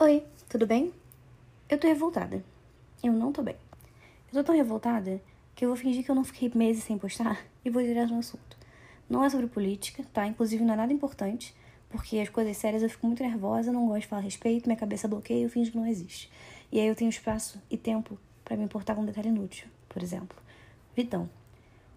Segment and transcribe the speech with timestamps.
[0.00, 0.92] Oi, tudo bem?
[1.68, 2.40] Eu tô revoltada.
[3.02, 3.56] Eu não tô bem.
[4.28, 5.20] Eu tô tão revoltada
[5.56, 8.20] que eu vou fingir que eu não fiquei meses sem postar e vou direto no
[8.20, 8.56] assunto.
[9.10, 10.24] Não é sobre política, tá?
[10.24, 11.52] Inclusive não é nada importante,
[11.90, 14.78] porque as coisas sérias eu fico muito nervosa, não gosto de falar a respeito, minha
[14.78, 16.30] cabeça bloqueia e eu fingo que não existe.
[16.70, 20.00] E aí eu tenho espaço e tempo para me importar com um detalhe inútil, por
[20.00, 20.38] exemplo.
[20.94, 21.28] Vitão.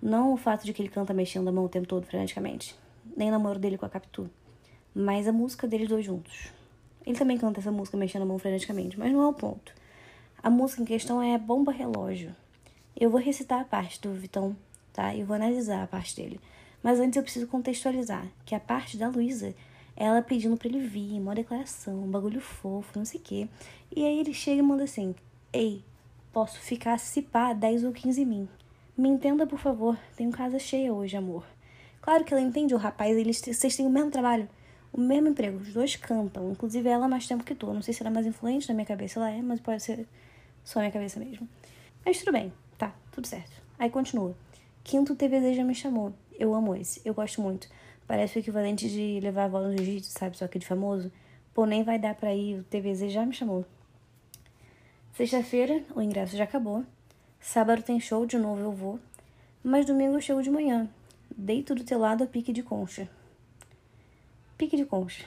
[0.00, 2.78] Não o fato de que ele canta mexendo a mão o tempo todo freneticamente,
[3.16, 4.30] nem o namoro dele com a Capitu,
[4.94, 6.56] mas a música deles dois juntos.
[7.08, 9.72] Ele também canta essa música mexendo a mão freneticamente, mas não é o ponto.
[10.42, 12.36] A música em questão é Bomba Relógio.
[12.94, 14.54] Eu vou recitar a parte do Vitão,
[14.92, 15.14] tá?
[15.14, 16.38] E vou analisar a parte dele.
[16.82, 19.54] Mas antes eu preciso contextualizar que a parte da Luísa,
[19.96, 23.48] ela pedindo pra ele vir, uma declaração, um bagulho fofo, não sei o quê.
[23.96, 25.14] E aí ele chega e manda assim:
[25.50, 25.82] Ei,
[26.30, 28.48] posso ficar se pá 10 ou 15 em mim.
[28.94, 31.46] Me entenda, por favor, tenho casa cheia hoje, amor.
[32.02, 34.46] Claro que ela entende o rapaz, eles, vocês têm o mesmo trabalho,
[34.92, 37.72] o mesmo emprego, os dois cantam, inclusive ela mais tempo que tu.
[37.72, 40.06] Não sei se ela é mais influente na minha cabeça, ela é, mas pode ser
[40.64, 41.48] só minha cabeça mesmo.
[42.04, 43.60] Mas tudo bem, tá, tudo certo.
[43.78, 44.34] Aí continua.
[44.82, 46.12] Quinto TVZ já me chamou.
[46.38, 47.68] Eu amo esse, eu gosto muito.
[48.06, 50.36] Parece o equivalente de levar a bola no jiu-jitsu, sabe?
[50.36, 51.12] Só que de famoso.
[51.52, 53.66] Pô, nem vai dar pra ir, o TVZ já me chamou.
[55.12, 56.84] Sexta-feira, o ingresso já acabou.
[57.40, 58.98] Sábado tem show, de novo eu vou.
[59.62, 60.88] Mas domingo eu chego de manhã.
[61.36, 63.08] Deito do teu lado a pique de concha.
[64.58, 65.24] Pique de concha.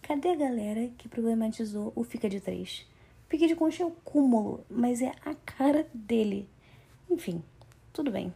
[0.00, 2.86] Cadê a galera que problematizou o fica de três?
[3.28, 6.48] Pique de concha é o cúmulo, mas é a cara dele.
[7.10, 7.42] Enfim,
[7.92, 8.32] tudo bem.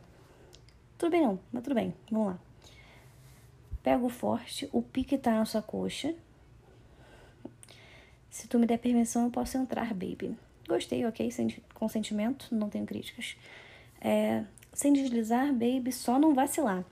[0.99, 1.95] Tudo bem não, mas tudo bem.
[2.11, 2.41] Vamos lá.
[3.85, 6.13] Pego forte, o pique tá na sua coxa.
[8.29, 10.37] Se tu me der permissão, eu posso entrar, baby.
[10.67, 11.31] Gostei, ok?
[11.31, 13.37] Sem consentimento, não tenho críticas.
[14.01, 16.85] É, sem deslizar, baby, só não vacilar.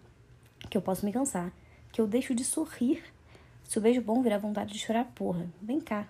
[0.70, 1.53] Que eu posso me cansar.
[1.92, 3.03] Que eu deixo de sorrir.
[3.64, 5.47] Se o beijo bom virar vontade de chorar, porra.
[5.61, 6.08] Vem cá.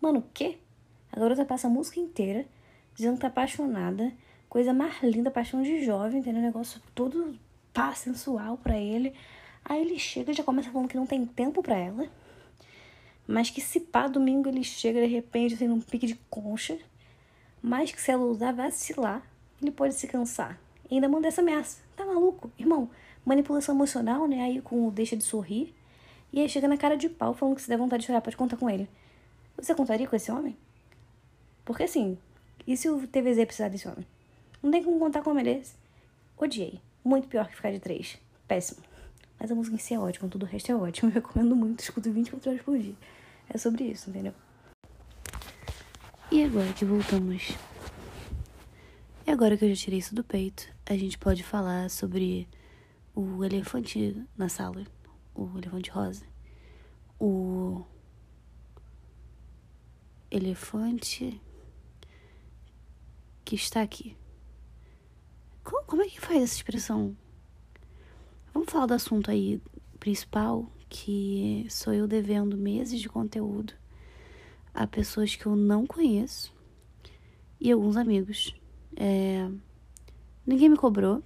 [0.00, 0.58] Mano, o quê?
[1.12, 2.46] A garota passa a música inteira
[2.94, 4.12] dizendo que tá apaixonada.
[4.48, 6.40] Coisa mais linda, paixão de jovem, entendeu?
[6.40, 7.38] Um negócio todo
[7.72, 9.14] pá, sensual pra ele.
[9.64, 12.08] Aí ele chega e já começa falando que não tem tempo pra ela.
[13.26, 16.78] Mas que se pá, domingo ele chega de repente, assim, num pique de concha.
[17.62, 19.22] Mas que se ela usar vacilar,
[19.60, 20.58] ele pode se cansar.
[20.90, 21.80] E ainda manda essa ameaça.
[21.94, 22.50] Tá maluco?
[22.58, 22.90] Irmão,
[23.24, 24.42] manipulação emocional, né?
[24.42, 25.74] Aí com o deixa de sorrir.
[26.32, 28.36] E aí chega na cara de pau falando que se der vontade de chorar, pode
[28.36, 28.88] contar com ele.
[29.56, 30.56] Você contaria com esse homem?
[31.64, 32.16] Porque assim,
[32.66, 34.06] e se o TVZ precisar desse homem?
[34.62, 35.74] Não tem como contar com um homem desse.
[36.36, 36.80] Odiei.
[37.04, 38.18] Muito pior que ficar de três.
[38.46, 38.82] Péssimo.
[39.38, 41.10] Mas a música em si é ótima, tudo o resto é ótimo.
[41.10, 42.94] Eu recomendo muito, escuto 24 horas por dia.
[43.48, 44.34] É sobre isso, entendeu?
[46.30, 47.56] E agora que voltamos
[49.30, 52.48] e agora que eu já tirei isso do peito, a gente pode falar sobre
[53.20, 54.84] o elefante na sala,
[55.34, 56.24] o elefante rosa.
[57.18, 57.84] O
[60.30, 61.40] elefante
[63.44, 64.16] que está aqui.
[65.62, 67.16] Como, como é que faz essa expressão?
[68.54, 69.60] Vamos falar do assunto aí
[69.98, 73.74] principal, que sou eu devendo meses de conteúdo
[74.72, 76.52] a pessoas que eu não conheço
[77.60, 78.54] e alguns amigos.
[78.96, 79.48] É...
[80.46, 81.22] Ninguém me cobrou,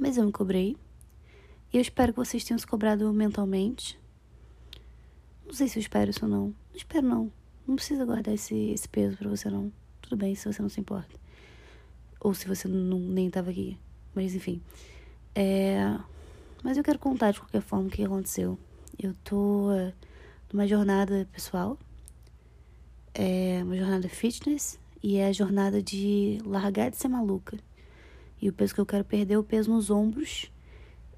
[0.00, 0.76] mas eu me cobrei.
[1.72, 4.00] E eu espero que vocês tenham se cobrado mentalmente.
[5.46, 6.46] Não sei se eu espero isso ou não.
[6.46, 7.32] Não espero, não.
[7.68, 9.70] Não precisa guardar esse, esse peso pra você, não.
[10.00, 11.14] Tudo bem se você não se importa.
[12.18, 13.78] Ou se você não, nem estava aqui.
[14.14, 14.60] Mas enfim.
[15.34, 15.96] É...
[16.64, 18.58] Mas eu quero contar de qualquer forma o que aconteceu.
[18.98, 19.92] Eu tô é,
[20.52, 21.78] numa jornada pessoal.
[23.14, 27.58] É uma jornada fitness e é a jornada de largar de ser maluca.
[28.40, 30.50] E o peso que eu quero perder é o peso nos ombros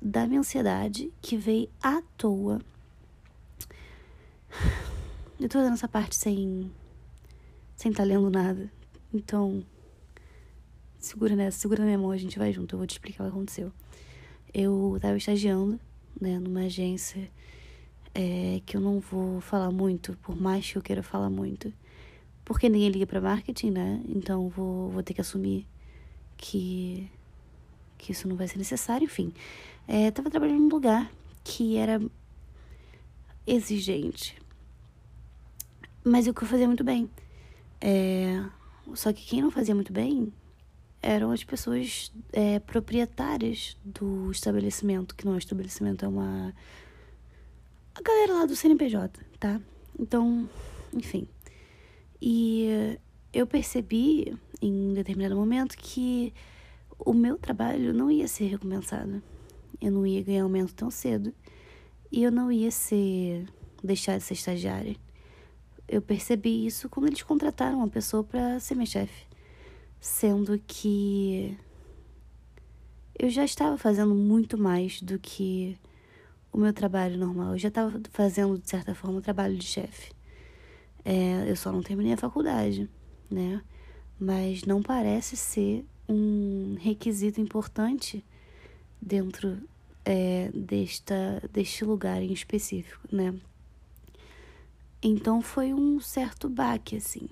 [0.00, 2.60] da minha ansiedade que veio à toa.
[5.40, 6.70] Eu tô dando essa parte sem
[7.76, 8.70] sem tá lendo nada.
[9.12, 9.64] Então,
[10.98, 12.74] segura nessa, segura na minha mão, a gente vai junto.
[12.74, 13.72] Eu vou te explicar o que aconteceu.
[14.54, 15.80] Eu tava estagiando,
[16.20, 17.30] né, numa agência
[18.14, 21.72] é, que eu não vou falar muito, por mais que eu queira falar muito
[22.44, 24.02] porque ninguém liga para marketing, né?
[24.08, 25.66] Então vou, vou ter que assumir
[26.36, 27.10] que,
[28.02, 29.32] que isso não vai ser necessário, enfim.
[29.86, 31.10] É, tava trabalhando num lugar
[31.44, 32.02] que era
[33.46, 34.36] exigente.
[36.04, 37.08] Mas o que eu fazia muito bem.
[37.80, 38.44] É,
[38.94, 40.32] só que quem não fazia muito bem
[41.00, 46.52] eram as pessoas é, proprietárias do estabelecimento, que não é um estabelecimento, é uma.
[47.94, 49.60] A galera lá do CNPJ, tá?
[49.98, 50.48] Então,
[50.92, 51.28] enfim.
[52.20, 52.98] E
[53.32, 56.32] eu percebi em determinado momento que
[57.04, 59.22] o meu trabalho não ia ser recompensado.
[59.80, 61.32] Eu não ia ganhar aumento tão cedo.
[62.10, 63.46] E eu não ia ser
[63.82, 64.96] deixar de ser estagiária.
[65.88, 69.26] eu percebi isso quando eles contrataram uma pessoa para ser minha chefe.
[70.00, 71.56] Sendo que
[73.18, 75.78] eu já estava fazendo muito mais do que
[76.52, 77.52] o meu trabalho normal.
[77.52, 80.12] Eu já estava fazendo, de certa forma, o trabalho de chefe.
[81.04, 82.88] É, eu só não terminei a faculdade,
[83.30, 83.62] né?
[84.18, 88.24] Mas não parece ser um requisito importante
[89.00, 89.58] dentro
[90.04, 93.34] é, desta, deste lugar em específico, né?
[95.02, 97.28] Então foi um certo baque, assim.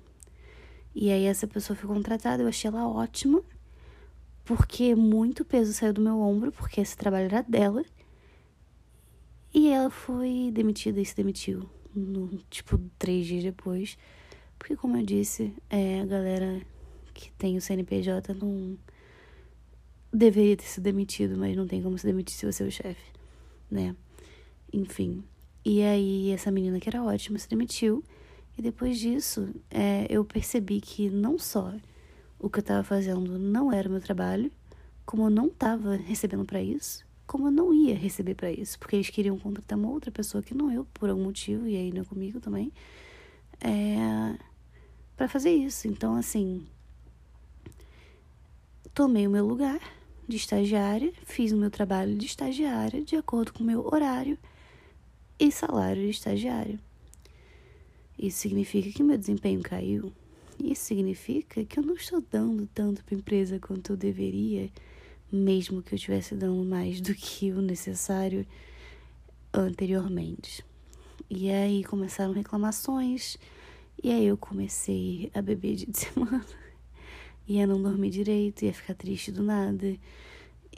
[0.95, 3.43] E aí essa pessoa foi contratada, eu achei ela ótima,
[4.45, 7.85] porque muito peso saiu do meu ombro, porque esse trabalho era dela.
[9.55, 13.97] E ela foi demitida e se demitiu, no, tipo, três dias depois.
[14.59, 16.61] Porque, como eu disse, é, a galera
[17.21, 18.79] que tem o CNPJ não
[20.13, 23.13] deveria ter sido demitido, mas não tem como se demitir se você é o chefe,
[23.71, 23.95] né?
[24.73, 25.23] Enfim.
[25.65, 28.03] E aí, essa menina que era ótima se demitiu.
[28.57, 31.73] E depois disso, é, eu percebi que não só
[32.39, 34.51] o que eu estava fazendo não era o meu trabalho,
[35.05, 38.97] como eu não estava recebendo para isso, como eu não ia receber para isso, porque
[38.97, 42.03] eles queriam contratar uma outra pessoa que não eu, por algum motivo, e aí não
[42.03, 42.73] é comigo também,
[43.61, 44.39] é,
[45.17, 45.87] para fazer isso.
[45.87, 46.67] Então, assim,
[48.95, 49.81] tomei o meu lugar
[50.29, 54.39] de estagiária, fiz o meu trabalho de estagiária de acordo com o meu horário
[55.39, 56.79] e salário de estagiária.
[58.19, 60.13] Isso significa que meu desempenho caiu.
[60.63, 64.71] Isso significa que eu não estou dando tanto para a empresa quanto eu deveria
[65.33, 68.47] mesmo que eu estivesse dando mais do que o necessário
[69.53, 70.65] anteriormente.
[71.29, 73.37] E aí começaram reclamações,
[74.03, 76.45] e aí eu comecei a beber de semana,
[77.51, 79.97] e a não dormir direito, e a ficar triste do nada,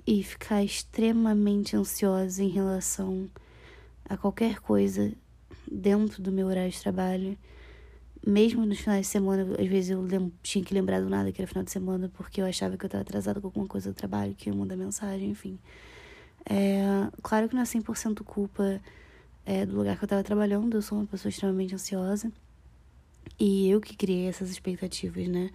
[0.06, 3.28] e ficar extremamente ansiosa em relação
[4.08, 5.12] a qualquer coisa
[5.70, 7.36] dentro do meu horário de trabalho
[8.26, 11.48] mesmo nos finais de semana, às vezes eu tinha que lembrar do nada que era
[11.48, 14.34] final de semana, porque eu achava que eu estava atrasada com alguma coisa do trabalho,
[14.34, 15.58] que ia mandar mensagem, enfim.
[16.48, 16.82] É,
[17.20, 18.80] claro que não é 100% culpa
[19.44, 22.30] é, do lugar que eu estava trabalhando, eu sou uma pessoa extremamente ansiosa.
[23.38, 25.50] E eu que criei essas expectativas, né?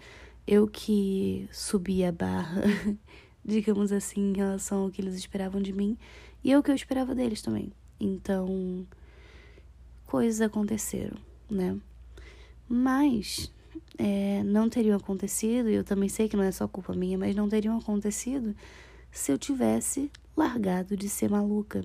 [0.48, 2.64] Eu que subi a barra,
[3.44, 5.98] digamos assim, em relação ao que eles esperavam de mim.
[6.42, 7.74] E eu que eu esperava deles também.
[8.00, 8.88] Então,
[10.06, 11.18] coisas aconteceram,
[11.50, 11.78] né?
[12.70, 13.52] Mas
[13.98, 17.36] é, não teriam acontecido, e eu também sei que não é só culpa minha, mas
[17.36, 18.56] não teriam acontecido
[19.12, 21.84] se eu tivesse largado de ser maluca,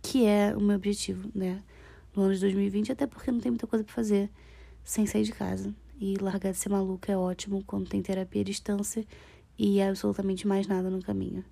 [0.00, 1.62] que é o meu objetivo, né?
[2.14, 4.30] No ano de 2020, até porque não tem muita coisa para fazer
[4.82, 5.74] sem sair de casa.
[5.98, 9.06] E largar de ser maluca é ótimo quando tem terapia à distância
[9.58, 11.44] e absolutamente mais nada no caminho.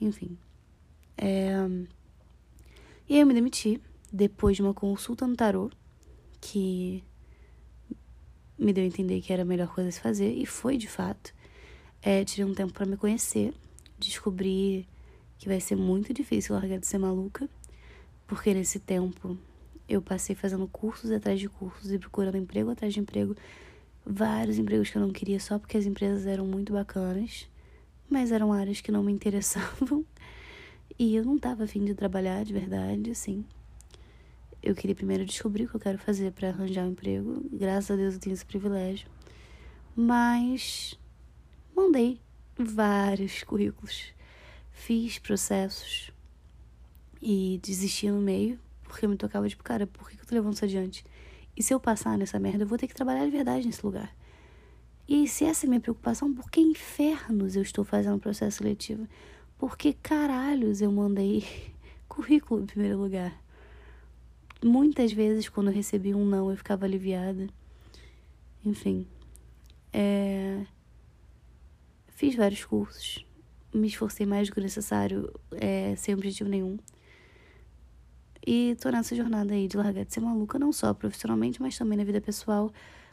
[0.00, 0.36] Enfim.
[1.16, 1.56] É...
[3.08, 3.80] E aí eu me demiti
[4.12, 5.70] depois de uma consulta no tarô,
[6.40, 7.02] que
[8.58, 10.88] me deu a entender que era a melhor coisa a se fazer, e foi de
[10.88, 11.34] fato.
[12.02, 13.52] É, tirei um tempo para me conhecer,
[13.98, 14.86] descobri
[15.38, 17.48] que vai ser muito difícil largar de ser maluca,
[18.26, 19.38] porque nesse tempo
[19.88, 23.34] eu passei fazendo cursos atrás de cursos e procurando emprego atrás de emprego,
[24.04, 27.48] vários empregos que eu não queria só porque as empresas eram muito bacanas,
[28.08, 30.04] mas eram áreas que não me interessavam.
[30.98, 33.44] E eu não estava afim de trabalhar de verdade, assim
[34.62, 37.42] eu queria primeiro descobrir o que eu quero fazer para arranjar um emprego.
[37.52, 39.08] Graças a Deus eu tenho esse privilégio.
[39.94, 40.98] Mas
[41.74, 42.20] mandei
[42.56, 44.12] vários currículos,
[44.70, 46.12] fiz processos
[47.20, 50.54] e desisti no meio porque eu me tocava tipo, cara, por que eu tô levando
[50.54, 51.04] isso adiante?
[51.56, 54.14] E se eu passar nessa merda, eu vou ter que trabalhar de verdade nesse lugar.
[55.08, 58.58] E se essa é a minha preocupação, por que infernos eu estou fazendo o processo
[58.58, 59.08] seletivo?
[59.56, 61.44] Por que caralhos eu mandei
[62.08, 63.42] currículo em primeiro lugar?
[64.62, 67.48] Muitas vezes, quando eu recebi um não, eu ficava aliviada.
[68.64, 69.06] Enfim.
[69.92, 70.64] É...
[72.08, 73.24] Fiz vários cursos.
[73.72, 76.78] Me esforcei mais do que o necessário, é, sem objetivo nenhum.
[78.50, 81.98] E tô nessa jornada aí de largar de ser maluca, não só profissionalmente, mas também
[81.98, 82.72] na vida pessoal.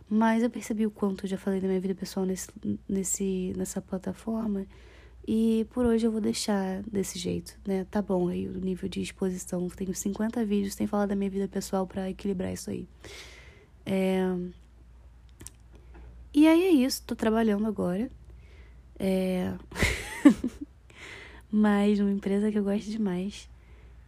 [0.09, 2.47] Mas eu percebi o quanto eu já falei da minha vida pessoal nesse,
[2.87, 4.65] nesse, nessa plataforma.
[5.27, 7.85] E por hoje eu vou deixar desse jeito, né?
[7.91, 9.67] Tá bom aí o nível de exposição.
[9.67, 12.87] Tenho 50 vídeos sem falar da minha vida pessoal para equilibrar isso aí.
[13.85, 14.23] É...
[16.33, 18.09] E aí é isso, tô trabalhando agora.
[18.97, 19.53] É...
[21.51, 23.49] Mas numa empresa que eu gosto demais.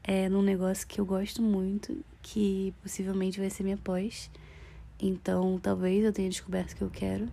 [0.09, 4.31] É num negócio que eu gosto muito, que possivelmente vai ser minha pós.
[4.97, 7.27] Então talvez eu tenha descoberto o que eu quero.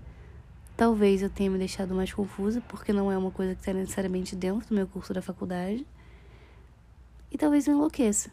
[0.77, 4.35] Talvez eu tenha me deixado mais confusa, porque não é uma coisa que está necessariamente
[4.35, 5.87] dentro do meu curso da faculdade.
[7.31, 8.33] E talvez eu enlouqueça.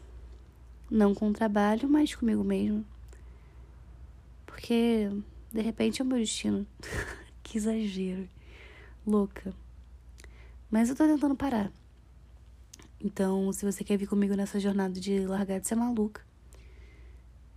[0.90, 2.84] Não com o trabalho, mas comigo mesmo.
[4.44, 5.08] porque
[5.52, 6.66] de repente é o meu destino.
[7.44, 8.28] que exagero.
[9.06, 9.54] Louca.
[10.68, 11.70] Mas eu tô tentando parar.
[13.04, 16.22] Então, se você quer vir comigo nessa jornada de largar de ser maluca,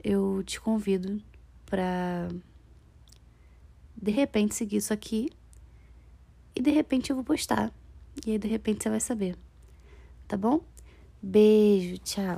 [0.03, 1.21] eu te convido
[1.65, 2.27] pra
[3.95, 5.29] de repente seguir isso aqui
[6.55, 7.71] e de repente eu vou postar.
[8.25, 9.37] E aí de repente você vai saber.
[10.27, 10.61] Tá bom?
[11.21, 12.37] Beijo, tchau.